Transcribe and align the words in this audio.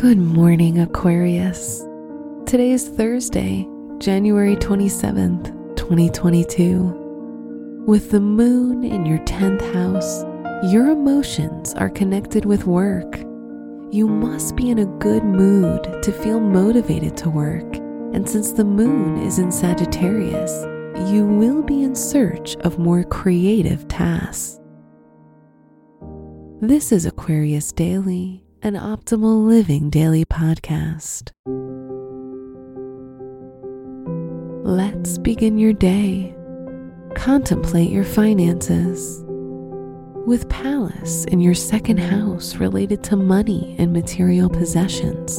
Good 0.00 0.16
morning, 0.16 0.78
Aquarius. 0.78 1.80
Today 2.46 2.70
is 2.70 2.88
Thursday, 2.88 3.68
January 3.98 4.56
27th, 4.56 5.76
2022. 5.76 7.84
With 7.86 8.10
the 8.10 8.18
moon 8.18 8.82
in 8.82 9.04
your 9.04 9.18
10th 9.26 9.60
house, 9.74 10.24
your 10.72 10.88
emotions 10.88 11.74
are 11.74 11.90
connected 11.90 12.46
with 12.46 12.64
work. 12.64 13.18
You 13.90 14.08
must 14.08 14.56
be 14.56 14.70
in 14.70 14.78
a 14.78 14.86
good 14.86 15.22
mood 15.22 16.02
to 16.02 16.12
feel 16.12 16.40
motivated 16.40 17.14
to 17.18 17.28
work, 17.28 17.76
and 18.14 18.26
since 18.26 18.52
the 18.52 18.64
moon 18.64 19.18
is 19.18 19.38
in 19.38 19.52
Sagittarius, 19.52 20.64
you 21.12 21.26
will 21.26 21.62
be 21.62 21.82
in 21.82 21.94
search 21.94 22.56
of 22.60 22.78
more 22.78 23.04
creative 23.04 23.86
tasks. 23.86 24.58
This 26.62 26.90
is 26.90 27.04
Aquarius 27.04 27.70
Daily, 27.70 28.46
an 28.62 28.74
optimal 28.74 29.46
living 29.46 29.88
daily 29.88 30.24
podcast. 30.24 31.30
Let's 34.66 35.16
begin 35.16 35.56
your 35.56 35.72
day. 35.72 36.34
Contemplate 37.14 37.90
your 37.90 38.04
finances. 38.04 39.24
With 40.26 40.48
Pallas 40.50 41.24
in 41.26 41.40
your 41.40 41.54
second 41.54 41.98
house 41.98 42.56
related 42.56 43.02
to 43.04 43.16
money 43.16 43.76
and 43.78 43.94
material 43.94 44.50
possessions, 44.50 45.38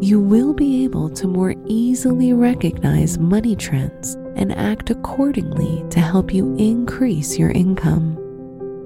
you 0.00 0.20
will 0.20 0.54
be 0.54 0.84
able 0.84 1.10
to 1.10 1.26
more 1.26 1.56
easily 1.66 2.32
recognize 2.32 3.18
money 3.18 3.56
trends 3.56 4.14
and 4.36 4.56
act 4.56 4.90
accordingly 4.90 5.84
to 5.90 5.98
help 5.98 6.32
you 6.32 6.54
increase 6.54 7.36
your 7.36 7.50
income. 7.50 8.16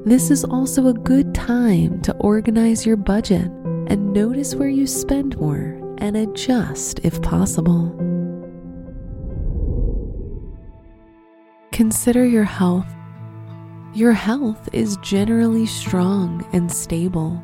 This 0.06 0.30
is 0.30 0.42
also 0.42 0.86
a 0.86 0.94
good 0.94 1.34
time 1.34 2.00
to 2.02 2.14
organize 2.14 2.86
your 2.86 2.96
budget 2.96 3.50
and 3.88 4.12
notice 4.12 4.54
where 4.54 4.68
you 4.68 4.86
spend 4.86 5.38
more 5.38 5.80
and 5.98 6.16
adjust 6.16 7.00
if 7.04 7.20
possible. 7.22 7.90
Consider 11.72 12.24
your 12.24 12.44
health. 12.44 12.86
Your 13.94 14.12
health 14.12 14.68
is 14.72 14.96
generally 14.98 15.66
strong 15.66 16.46
and 16.52 16.70
stable. 16.70 17.42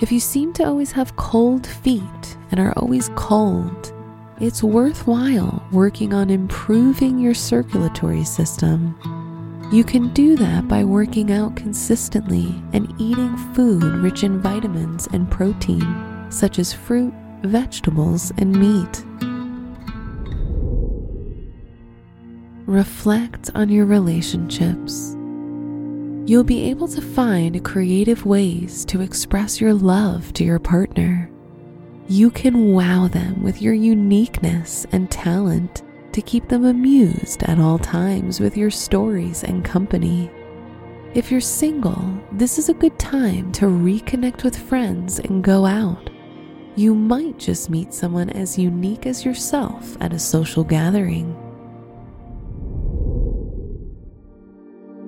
If 0.00 0.10
you 0.10 0.20
seem 0.20 0.52
to 0.54 0.64
always 0.64 0.92
have 0.92 1.16
cold 1.16 1.66
feet 1.66 2.36
and 2.50 2.60
are 2.60 2.72
always 2.76 3.10
cold, 3.16 3.92
it's 4.40 4.62
worthwhile 4.62 5.62
working 5.72 6.14
on 6.14 6.30
improving 6.30 7.18
your 7.18 7.34
circulatory 7.34 8.24
system. 8.24 8.96
You 9.72 9.84
can 9.84 10.08
do 10.08 10.34
that 10.34 10.66
by 10.66 10.82
working 10.82 11.30
out 11.30 11.54
consistently 11.54 12.60
and 12.72 12.92
eating 12.98 13.36
food 13.54 13.84
rich 13.84 14.24
in 14.24 14.40
vitamins 14.40 15.06
and 15.12 15.30
protein, 15.30 16.26
such 16.28 16.58
as 16.58 16.72
fruit, 16.72 17.14
vegetables, 17.44 18.32
and 18.38 18.50
meat. 18.50 19.04
Reflect 22.66 23.50
on 23.54 23.68
your 23.68 23.86
relationships. 23.86 25.16
You'll 26.28 26.42
be 26.42 26.68
able 26.68 26.88
to 26.88 27.00
find 27.00 27.64
creative 27.64 28.26
ways 28.26 28.84
to 28.86 29.00
express 29.00 29.60
your 29.60 29.72
love 29.72 30.32
to 30.32 30.44
your 30.44 30.58
partner. 30.58 31.30
You 32.08 32.32
can 32.32 32.72
wow 32.72 33.06
them 33.06 33.40
with 33.44 33.62
your 33.62 33.74
uniqueness 33.74 34.84
and 34.90 35.08
talent 35.12 35.84
to 36.12 36.22
keep 36.22 36.48
them 36.48 36.64
amused 36.64 37.42
at 37.44 37.58
all 37.58 37.78
times 37.78 38.40
with 38.40 38.56
your 38.56 38.70
stories 38.70 39.44
and 39.44 39.64
company. 39.64 40.30
If 41.14 41.30
you're 41.30 41.40
single, 41.40 42.20
this 42.32 42.58
is 42.58 42.68
a 42.68 42.74
good 42.74 42.98
time 42.98 43.50
to 43.52 43.66
reconnect 43.66 44.44
with 44.44 44.56
friends 44.56 45.18
and 45.18 45.42
go 45.42 45.66
out. 45.66 46.10
You 46.76 46.94
might 46.94 47.38
just 47.38 47.68
meet 47.68 47.92
someone 47.92 48.30
as 48.30 48.58
unique 48.58 49.06
as 49.06 49.24
yourself 49.24 49.96
at 50.00 50.12
a 50.12 50.18
social 50.18 50.62
gathering. 50.62 51.36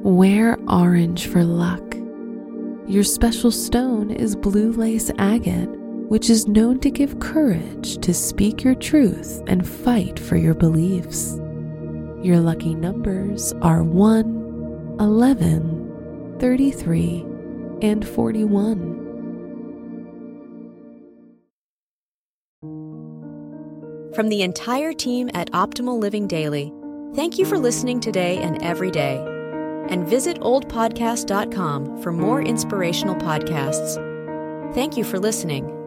Wear 0.03 0.59
orange 0.69 1.29
for 1.29 1.45
luck. 1.45 1.97
Your 2.89 3.05
special 3.05 3.53
stone 3.53 4.11
is 4.11 4.35
blue 4.35 4.73
lace 4.73 5.13
agate, 5.19 5.71
which 6.13 6.29
is 6.29 6.47
known 6.47 6.79
to 6.79 6.91
give 6.91 7.19
courage 7.21 7.97
to 7.97 8.13
speak 8.13 8.63
your 8.63 8.75
truth 8.75 9.43
and 9.47 9.67
fight 9.67 10.19
for 10.19 10.37
your 10.37 10.53
beliefs. 10.53 11.41
Your 12.23 12.39
lucky 12.39 12.75
numbers 12.75 13.55
are 13.63 13.83
1, 13.83 14.99
11, 15.01 16.37
33, 16.39 17.25
and 17.81 18.07
41. 18.07 18.93
From 24.15 24.29
the 24.29 24.43
entire 24.43 24.93
team 24.93 25.31
at 25.33 25.51
Optimal 25.53 25.99
Living 25.99 26.27
Daily, 26.27 26.71
thank 27.15 27.39
you 27.39 27.47
for 27.47 27.57
listening 27.57 28.01
today 28.01 28.37
and 28.37 28.63
every 28.63 28.91
day 28.91 29.17
and 29.89 30.07
visit 30.07 30.39
oldpodcast.com 30.41 32.03
for 32.03 32.13
more 32.13 32.43
inspirational 32.43 33.15
podcasts. 33.15 33.95
Thank 34.75 34.99
you 34.99 35.05
for 35.05 35.19
listening. 35.19 35.82